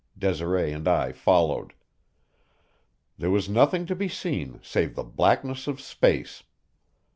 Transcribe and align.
Desiree 0.17 0.71
and 0.73 0.87
I 0.87 1.11
followed. 1.11 1.73
There 3.19 3.29
was 3.29 3.47
nothing 3.47 3.85
to 3.85 3.95
be 3.95 4.07
seen 4.09 4.59
save 4.63 4.95
the 4.95 5.03
blackness 5.03 5.67
of 5.67 5.79
space. 5.79 6.41